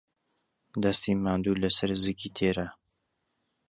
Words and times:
دەستی 0.83 1.13
ماندوو 1.23 1.61
لەسەر 1.63 1.89
زگی 2.03 2.33
تێرە. 2.37 2.67